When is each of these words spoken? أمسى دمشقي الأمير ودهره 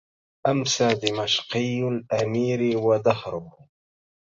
أمسى 0.47 0.87
دمشقي 0.93 1.83
الأمير 1.83 2.77
ودهره 2.77 3.57